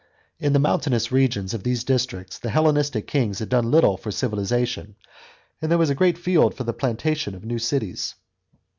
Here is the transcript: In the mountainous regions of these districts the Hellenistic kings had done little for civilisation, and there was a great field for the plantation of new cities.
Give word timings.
In 0.39 0.53
the 0.53 0.57
mountainous 0.57 1.11
regions 1.11 1.53
of 1.53 1.61
these 1.61 1.83
districts 1.83 2.39
the 2.39 2.49
Hellenistic 2.49 3.05
kings 3.05 3.37
had 3.37 3.49
done 3.49 3.69
little 3.69 3.97
for 3.97 4.09
civilisation, 4.09 4.95
and 5.61 5.69
there 5.69 5.77
was 5.77 5.91
a 5.91 5.93
great 5.93 6.17
field 6.17 6.55
for 6.55 6.63
the 6.63 6.73
plantation 6.73 7.35
of 7.35 7.45
new 7.45 7.59
cities. 7.59 8.15